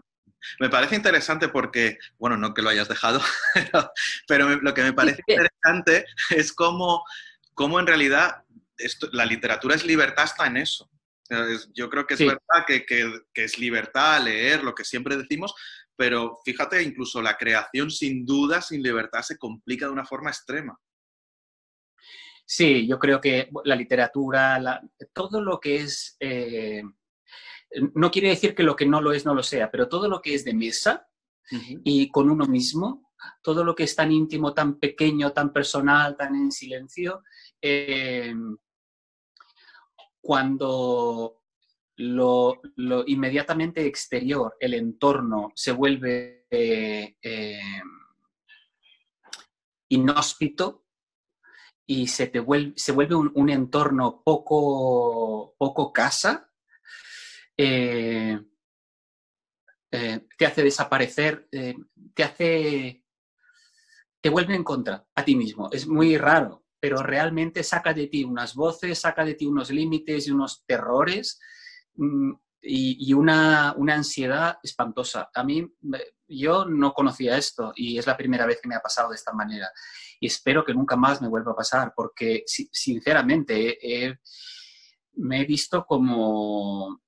me 0.59 0.69
parece 0.69 0.95
interesante 0.95 1.49
porque, 1.49 1.97
bueno, 2.17 2.37
no 2.37 2.53
que 2.53 2.61
lo 2.61 2.69
hayas 2.69 2.87
dejado, 2.87 3.21
pero, 4.27 4.61
lo 4.61 4.73
que 4.73 4.83
me 4.83 4.93
parece 4.93 5.23
interesante 5.27 6.05
es 6.29 6.53
cómo, 6.53 7.03
cómo 7.53 7.79
en 7.79 7.87
realidad 7.87 8.43
la 9.11 9.25
literatura 9.25 9.75
es 9.75 9.85
libertad 9.85 10.25
está 10.25 10.47
en 10.47 10.57
eso. 10.57 10.89
Yo 11.73 11.89
creo 11.89 12.05
que 12.05 12.13
es 12.13 12.19
verdad 12.19 12.65
que, 12.67 12.85
que, 12.85 13.23
es 13.33 13.57
libertad 13.57 14.23
leer, 14.23 14.63
lo 14.63 14.75
que 14.75 14.83
siempre 14.83 15.17
decimos, 15.17 15.55
pero 15.95 16.37
fíjate, 16.45 16.83
incluso 16.83 17.21
la 17.21 17.35
creación 17.35 17.89
sin 17.89 18.25
duda, 18.25 18.61
sin 18.61 18.83
libertad, 18.83 19.23
se 19.23 19.37
complica 19.37 19.87
de 19.87 19.93
una 19.93 20.05
forma 20.05 20.29
extrema. 20.29 20.77
Sí, 22.45 22.85
yo 22.85 22.99
creo 22.99 23.19
que 23.19 23.49
la 23.63 23.75
literatura, 23.75 24.81
todo 25.13 25.41
lo 25.41 25.59
que 25.59 25.77
es 25.77 26.15
eh, 26.19 26.83
no 27.93 28.11
quiere 28.11 28.29
decir 28.29 28.55
que 28.55 28.63
lo 28.63 28.75
que 28.75 28.85
no 28.85 29.01
lo 29.01 29.11
es 29.11 29.25
no 29.25 29.33
lo 29.33 29.43
sea, 29.43 29.69
pero 29.71 29.87
todo 29.87 30.07
lo 30.07 30.21
que 30.21 30.33
es 30.33 30.45
de 30.45 30.53
mesa 30.53 31.07
y 31.83 32.09
con 32.09 32.29
uno 32.29 32.45
mismo, 32.45 33.11
todo 33.41 33.63
lo 33.63 33.75
que 33.75 33.83
es 33.83 33.95
tan 33.95 34.11
íntimo, 34.11 34.53
tan 34.53 34.79
pequeño, 34.79 35.31
tan 35.31 35.53
personal, 35.53 36.17
tan 36.17 36.35
en 36.35 36.51
silencio, 36.51 37.23
em, 37.61 38.57
cuando 40.21 41.43
lo, 41.97 42.61
inmediatamente 43.05 43.85
exterior, 43.85 44.55
el 44.59 44.73
entorno, 44.73 45.51
se 45.55 45.71
vuelve 45.71 46.47
em, 46.49 47.77
inhóspito 49.89 50.85
y 51.85 52.07
se, 52.07 52.27
te 52.27 52.39
vuelve, 52.39 52.73
se 52.75 52.91
vuelve 52.91 53.15
un, 53.15 53.31
un 53.35 53.49
entorno 53.49 54.23
poco, 54.25 55.55
poco 55.57 55.93
casa, 55.93 56.51
eh, 57.57 58.39
eh, 59.91 60.27
te 60.37 60.45
hace 60.45 60.63
desaparecer, 60.63 61.47
eh, 61.51 61.75
te 62.13 62.23
hace, 62.23 63.03
te 64.21 64.29
vuelve 64.29 64.55
en 64.55 64.63
contra 64.63 65.05
a 65.15 65.23
ti 65.23 65.35
mismo. 65.35 65.69
Es 65.71 65.87
muy 65.87 66.17
raro, 66.17 66.65
pero 66.79 67.01
realmente 67.01 67.63
saca 67.63 67.93
de 67.93 68.07
ti 68.07 68.23
unas 68.23 68.55
voces, 68.55 68.99
saca 68.99 69.23
de 69.23 69.35
ti 69.35 69.45
unos 69.45 69.69
límites 69.69 70.27
y 70.27 70.31
unos 70.31 70.65
terrores 70.65 71.39
mm, 71.95 72.33
y, 72.61 73.13
una, 73.13 73.73
una, 73.77 73.93
ansiedad 73.93 74.57
espantosa. 74.61 75.29
A 75.33 75.43
mí, 75.43 75.65
yo 76.27 76.65
no 76.65 76.93
conocía 76.93 77.37
esto 77.37 77.71
y 77.75 77.97
es 77.97 78.07
la 78.07 78.17
primera 78.17 78.45
vez 78.45 78.59
que 78.59 78.67
me 78.67 78.75
ha 78.75 78.81
pasado 78.81 79.09
de 79.09 79.15
esta 79.15 79.33
manera 79.33 79.69
y 80.19 80.27
espero 80.27 80.65
que 80.65 80.73
nunca 80.73 80.95
más 80.95 81.21
me 81.21 81.27
vuelva 81.27 81.51
a 81.51 81.55
pasar 81.55 81.93
porque, 81.95 82.43
sinceramente, 82.45 83.77
me 85.13 85.41
he 85.41 85.45
visto 85.45 85.85
como 85.85 87.04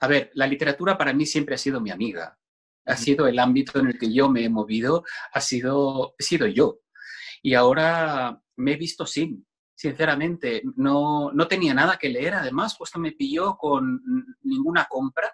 a 0.00 0.06
ver, 0.06 0.30
la 0.34 0.46
literatura 0.46 0.98
para 0.98 1.12
mí 1.12 1.26
siempre 1.26 1.54
ha 1.54 1.58
sido 1.58 1.80
mi 1.80 1.90
amiga. 1.90 2.38
Ha 2.86 2.96
sido 2.96 3.26
el 3.26 3.38
ámbito 3.38 3.78
en 3.78 3.86
el 3.86 3.98
que 3.98 4.12
yo 4.12 4.28
me 4.28 4.44
he 4.44 4.48
movido, 4.50 5.04
ha 5.32 5.40
sido, 5.40 6.14
he 6.18 6.22
sido 6.22 6.46
yo. 6.46 6.80
Y 7.42 7.54
ahora 7.54 8.40
me 8.56 8.72
he 8.72 8.76
visto 8.76 9.06
sin, 9.06 9.46
sinceramente. 9.74 10.62
No, 10.76 11.32
no 11.32 11.48
tenía 11.48 11.72
nada 11.72 11.96
que 11.96 12.08
leer, 12.08 12.34
además, 12.34 12.76
puesto 12.76 12.98
me 12.98 13.12
pilló 13.12 13.56
con 13.56 14.00
ninguna 14.42 14.86
compra, 14.86 15.32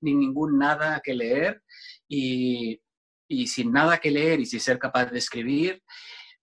ni 0.00 0.14
ningún 0.14 0.58
nada 0.58 1.00
que 1.02 1.14
leer. 1.14 1.62
Y, 2.08 2.80
y 3.28 3.46
sin 3.46 3.72
nada 3.72 3.98
que 3.98 4.10
leer 4.10 4.40
y 4.40 4.46
sin 4.46 4.60
ser 4.60 4.78
capaz 4.78 5.06
de 5.06 5.18
escribir, 5.18 5.82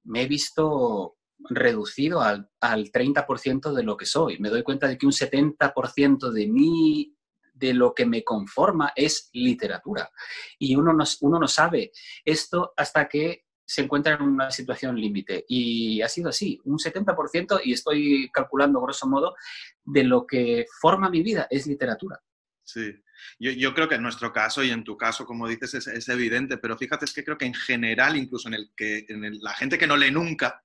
me 0.04 0.24
he 0.24 0.28
visto 0.28 1.18
reducido 1.50 2.22
al, 2.22 2.50
al 2.60 2.92
30% 2.92 3.74
de 3.74 3.84
lo 3.84 3.98
que 3.98 4.06
soy. 4.06 4.40
Me 4.40 4.50
doy 4.50 4.64
cuenta 4.64 4.88
de 4.88 4.98
que 4.98 5.06
un 5.06 5.12
70% 5.12 6.32
de 6.32 6.48
mí 6.48 7.16
de 7.60 7.74
lo 7.74 7.94
que 7.94 8.06
me 8.06 8.24
conforma 8.24 8.94
es 8.96 9.30
literatura. 9.34 10.10
Y 10.58 10.76
uno 10.76 10.94
no, 10.94 11.04
uno 11.22 11.40
no 11.40 11.48
sabe 11.48 11.92
esto 12.24 12.74
hasta 12.78 13.08
que 13.08 13.46
se 13.66 13.82
encuentra 13.84 14.16
en 14.16 14.24
una 14.24 14.50
situación 14.50 15.00
límite. 15.00 15.46
Y 15.48 16.02
ha 16.02 16.10
sido 16.10 16.30
así, 16.30 16.60
un 16.64 16.80
70%, 16.80 17.62
y 17.64 17.74
estoy 17.74 18.30
calculando 18.34 18.82
grosso 18.82 19.08
modo, 19.08 19.36
de 19.84 20.04
lo 20.04 20.26
que 20.26 20.66
forma 20.82 21.10
mi 21.10 21.22
vida 21.22 21.48
es 21.52 21.68
literatura. 21.68 22.20
Sí, 22.64 22.96
yo, 23.40 23.74
creo 23.74 23.88
que 23.88 23.96
en 23.96 24.04
nuestro 24.04 24.32
caso 24.32 24.64
y 24.64 24.72
en 24.72 24.84
tu 24.84 24.98
caso, 24.98 25.26
como 25.26 25.48
dices, 25.48 25.88
es, 25.88 26.10
evidente, 26.10 26.58
pero 26.58 26.78
fíjate, 26.78 27.06
es 27.06 27.14
que 27.14 27.24
creo 27.24 27.38
que 27.38 27.46
en 27.46 27.54
general, 27.54 28.16
incluso 28.16 28.48
en, 28.48 28.56
el 28.56 28.72
que, 28.76 29.06
en 29.08 29.40
la 29.42 29.54
gente 29.54 29.78
que 29.78 29.88
no 29.88 29.98
lee 29.98 30.12
nunca, 30.12 30.64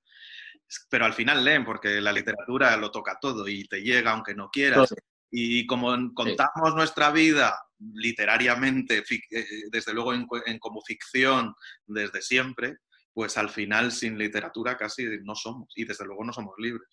pero 0.89 1.05
al 1.05 1.13
final 1.13 1.45
leen 1.45 1.65
porque 1.65 2.01
la 2.01 2.13
literatura 2.13 2.77
lo 2.77 2.91
toca 2.91 3.19
todo 3.21 3.47
y 3.49 3.65
te 3.65 3.83
llega 3.83 4.13
aunque 4.13 4.35
no 4.35 4.51
quieras. 4.51 4.95
Y 5.37 5.67
como 5.67 5.89
contamos 6.15 6.77
nuestra 6.77 7.11
vida 7.11 7.61
literariamente, 7.93 8.99
eh, 8.99 9.45
desde 9.69 9.93
luego 9.93 10.15
en, 10.15 10.29
como 10.61 10.81
ficción 10.81 11.57
desde 11.85 12.23
siempre, 12.23 12.79
pues 13.13 13.37
al 13.37 13.51
final 13.51 13.91
sin 13.91 14.17
literatura 14.17 14.77
casi 14.77 15.05
no 15.25 15.35
somos 15.35 15.73
y 15.75 15.85
desde 15.85 16.05
luego 16.07 16.23
no 16.23 16.33
somos 16.33 16.55
libres. 16.59 16.89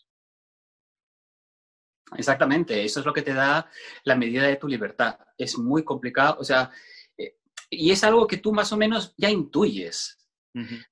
Exactamente, 2.17 2.83
eso 2.83 3.01
es 3.01 3.05
lo 3.05 3.13
que 3.13 3.21
te 3.21 3.35
da 3.35 3.69
la 4.05 4.15
medida 4.15 4.47
de 4.47 4.55
tu 4.55 4.67
libertad. 4.67 5.19
Es 5.37 5.59
muy 5.59 5.83
complicado, 5.83 6.37
o 6.39 6.43
sea, 6.43 6.71
eh, 7.15 7.37
y 7.69 7.91
es 7.91 8.03
algo 8.03 8.25
que 8.25 8.37
tú 8.37 8.53
más 8.53 8.73
o 8.73 8.77
menos 8.77 9.13
ya 9.17 9.29
intuyes, 9.29 10.17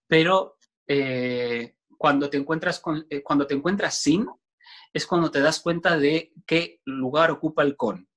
pero 0.06 0.56
eh, 0.86 1.77
cuando, 1.98 2.29
te 2.29 2.38
encuentras 2.38 2.79
con, 2.79 3.08
cuando 3.24 3.48
te 3.48 3.56
encuentras 3.56 4.00
sin, 4.00 4.27
es 4.93 5.05
cuando 5.05 5.31
te 5.31 5.41
das 5.41 5.60
cuenta 5.60 5.98
de 5.98 6.34
qué 6.46 6.79
lugar 6.86 7.31
ocupa 7.31 7.63
el 7.63 7.75
con. 7.75 8.08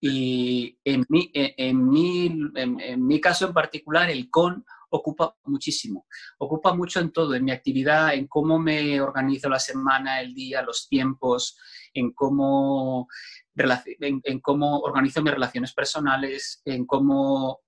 Y 0.00 0.78
en 0.84 1.06
mi, 1.08 1.30
en, 1.32 1.88
mi, 1.88 2.26
en, 2.56 3.06
mi 3.06 3.20
caso 3.20 3.46
en 3.46 3.54
particular, 3.54 4.10
el 4.10 4.28
con 4.28 4.64
ocupa 4.90 5.34
muchísimo. 5.44 6.06
Ocupa 6.38 6.74
mucho 6.74 7.00
en 7.00 7.10
todo, 7.10 7.34
en 7.34 7.44
mi 7.44 7.52
actividad, 7.52 8.14
en 8.14 8.26
cómo 8.26 8.58
me 8.58 9.00
organizo 9.00 9.48
la 9.48 9.58
semana, 9.58 10.20
el 10.20 10.34
día, 10.34 10.62
los 10.62 10.88
tiempos, 10.88 11.58
en 11.94 12.12
cómo, 12.12 13.08
en, 13.56 14.40
cómo 14.40 14.78
organizo 14.80 15.22
mis 15.22 15.32
relaciones 15.32 15.72
personales, 15.72 16.60
en 16.64 16.86
cómo 16.86 17.60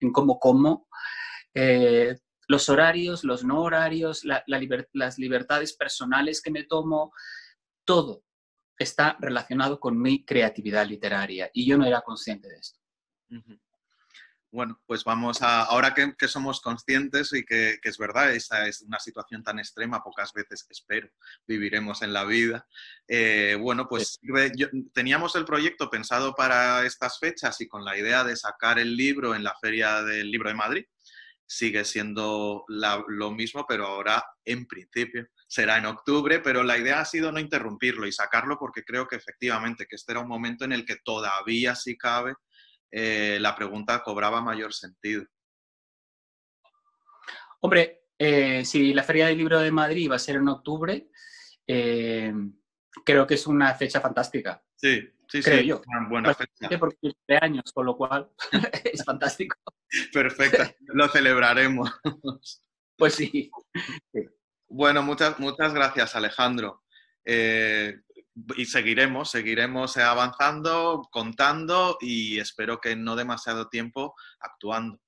en 0.00 0.12
cómo 0.12 0.38
como, 0.38 0.88
eh, 1.54 2.16
los 2.48 2.68
horarios, 2.68 3.24
los 3.24 3.44
no 3.44 3.62
horarios, 3.62 4.24
las 4.24 5.18
libertades 5.18 5.74
personales 5.74 6.42
que 6.42 6.50
me 6.50 6.64
tomo, 6.64 7.12
todo 7.88 8.22
está 8.78 9.16
relacionado 9.18 9.80
con 9.80 9.98
mi 9.98 10.22
creatividad 10.22 10.86
literaria 10.86 11.50
y 11.54 11.66
yo 11.66 11.78
no 11.78 11.86
era 11.86 12.02
consciente 12.02 12.46
de 12.46 12.56
esto. 12.58 12.78
Bueno, 14.50 14.78
pues 14.84 15.04
vamos 15.04 15.40
a, 15.40 15.62
ahora 15.62 15.94
que, 15.94 16.28
somos 16.28 16.60
conscientes 16.60 17.32
y 17.32 17.46
que, 17.46 17.78
es 17.82 17.96
verdad, 17.96 18.34
esa 18.34 18.66
es 18.66 18.82
una 18.82 18.98
situación 18.98 19.42
tan 19.42 19.58
extrema, 19.58 20.02
pocas 20.02 20.34
veces, 20.34 20.66
espero, 20.68 21.08
viviremos 21.46 22.02
en 22.02 22.12
la 22.12 22.24
vida. 22.26 22.68
Eh, 23.06 23.56
bueno, 23.58 23.88
pues 23.88 24.20
teníamos 24.92 25.34
el 25.34 25.46
proyecto 25.46 25.88
pensado 25.88 26.34
para 26.34 26.84
estas 26.84 27.18
fechas 27.18 27.58
y 27.62 27.68
con 27.68 27.86
la 27.86 27.96
idea 27.96 28.22
de 28.22 28.36
sacar 28.36 28.78
el 28.78 28.96
libro 28.96 29.34
en 29.34 29.44
la 29.44 29.54
Feria 29.58 30.02
del 30.02 30.30
Libro 30.30 30.50
de 30.50 30.56
Madrid. 30.56 30.84
Sigue 31.46 31.86
siendo 31.86 32.66
lo 32.68 33.30
mismo, 33.30 33.64
pero 33.66 33.86
ahora 33.86 34.22
en 34.44 34.66
principio 34.66 35.26
será 35.48 35.78
en 35.78 35.86
octubre, 35.86 36.40
pero 36.40 36.62
la 36.62 36.76
idea 36.76 37.00
ha 37.00 37.04
sido 37.06 37.32
no 37.32 37.40
interrumpirlo 37.40 38.06
y 38.06 38.12
sacarlo 38.12 38.58
porque 38.58 38.84
creo 38.84 39.08
que 39.08 39.16
efectivamente 39.16 39.86
que 39.86 39.96
este 39.96 40.12
era 40.12 40.20
un 40.20 40.28
momento 40.28 40.64
en 40.64 40.72
el 40.72 40.84
que 40.84 40.96
todavía 40.96 41.74
si 41.74 41.96
cabe 41.96 42.34
eh, 42.90 43.38
la 43.40 43.56
pregunta 43.56 44.02
cobraba 44.02 44.42
mayor 44.42 44.74
sentido. 44.74 45.24
Hombre, 47.60 48.02
eh, 48.18 48.64
si 48.64 48.92
la 48.92 49.02
Feria 49.02 49.26
del 49.26 49.38
Libro 49.38 49.58
de 49.58 49.70
Madrid 49.70 50.10
va 50.10 50.16
a 50.16 50.20
ser 50.20 50.36
en 50.36 50.48
octubre, 50.48 51.08
eh, 51.66 52.32
creo 53.04 53.26
que 53.26 53.34
es 53.34 53.46
una 53.46 53.74
fecha 53.74 54.00
fantástica. 54.00 54.62
Sí, 54.76 55.00
sí, 55.28 55.42
creo 55.42 55.60
sí. 55.60 55.66
yo. 55.66 55.82
Una 55.86 56.08
buena 56.08 56.34
fecha. 56.34 56.78
Porque 56.78 57.12
de 57.26 57.38
años, 57.40 57.72
con 57.72 57.86
lo 57.86 57.96
cual 57.96 58.30
es 58.84 59.02
fantástico. 59.02 59.56
Perfecto, 60.12 60.62
lo 60.88 61.08
celebraremos. 61.08 61.90
Pues 62.96 63.14
sí. 63.14 63.50
Bueno, 64.68 65.02
muchas, 65.02 65.38
muchas 65.38 65.72
gracias, 65.72 66.14
Alejandro 66.14 66.82
y 68.56 68.66
seguiremos, 68.66 69.30
seguiremos 69.30 69.96
avanzando, 69.96 71.08
contando 71.10 71.98
y 72.00 72.38
espero 72.38 72.80
que 72.80 72.96
no 72.96 73.16
demasiado 73.16 73.68
tiempo 73.68 74.14
actuando. 74.40 75.00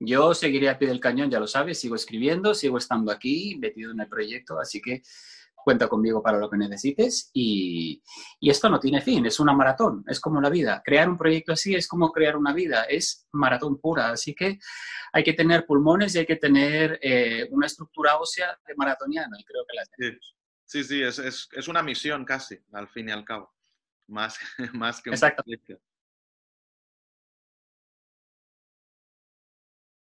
Yo 0.00 0.34
seguiré 0.34 0.68
a 0.68 0.78
pie 0.78 0.88
del 0.88 1.00
cañón, 1.00 1.30
ya 1.30 1.40
lo 1.40 1.46
sabes, 1.46 1.80
sigo 1.80 1.94
escribiendo, 1.94 2.54
sigo 2.54 2.78
estando 2.78 3.10
aquí, 3.10 3.56
metido 3.58 3.92
en 3.92 4.00
el 4.00 4.08
proyecto, 4.08 4.58
así 4.58 4.80
que 4.80 5.02
cuenta 5.64 5.88
conmigo 5.88 6.22
para 6.22 6.38
lo 6.38 6.50
que 6.50 6.58
necesites 6.58 7.30
y, 7.32 8.02
y, 8.38 8.50
esto 8.50 8.68
no 8.68 8.78
tiene 8.78 9.00
fin, 9.00 9.24
es 9.26 9.40
una 9.40 9.54
maratón, 9.54 10.04
es 10.06 10.20
como 10.20 10.40
la 10.40 10.50
vida. 10.50 10.82
Crear 10.84 11.08
un 11.08 11.16
proyecto 11.16 11.52
así 11.52 11.74
es 11.74 11.88
como 11.88 12.12
crear 12.12 12.36
una 12.36 12.52
vida, 12.52 12.84
es 12.84 13.26
maratón 13.32 13.80
pura, 13.80 14.10
así 14.10 14.34
que 14.34 14.58
hay 15.12 15.24
que 15.24 15.32
tener 15.32 15.64
pulmones 15.64 16.14
y 16.14 16.18
hay 16.18 16.26
que 16.26 16.36
tener 16.36 16.98
eh, 17.02 17.48
una 17.50 17.66
estructura 17.66 18.18
ósea 18.18 18.58
de 18.66 18.74
maratoniano 18.76 19.36
y 19.38 19.44
creo 19.44 19.64
que 19.68 19.76
la 19.76 19.84
tenemos. 19.86 20.36
Sí, 20.66 20.84
sí, 20.84 21.02
es, 21.02 21.18
es, 21.18 21.48
es, 21.52 21.68
una 21.68 21.82
misión 21.82 22.24
casi, 22.24 22.58
al 22.72 22.88
fin 22.88 23.08
y 23.08 23.12
al 23.12 23.24
cabo, 23.24 23.54
más, 24.08 24.38
más 24.74 25.00
que 25.00 25.10
un 25.10 25.14
Exacto. 25.14 25.44